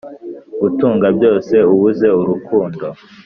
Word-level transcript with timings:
gutunga 0.61 1.07
byose 1.17 1.55
ubuze 1.73 2.07
urukundo 2.19 2.85